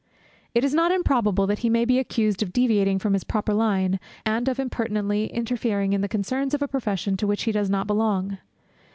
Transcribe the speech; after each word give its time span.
It 0.55 0.63
is 0.63 0.73
not 0.73 0.91
improbable 0.91 1.45
that 1.45 1.59
he 1.59 1.69
may 1.69 1.85
be 1.85 1.99
accused 1.99 2.41
of 2.41 2.51
deviating 2.51 2.97
from 2.97 3.13
his 3.13 3.23
proper 3.23 3.53
line, 3.53 3.99
and 4.25 4.47
of 4.49 4.59
impertinently 4.59 5.27
interfering 5.27 5.93
in 5.93 6.01
the 6.01 6.07
concerns 6.09 6.55
of 6.55 6.63
a 6.63 6.67
Profession 6.67 7.15
to 7.17 7.27
which 7.27 7.43
he 7.43 7.51
does 7.51 7.69
not 7.69 7.85
belong. 7.85 8.39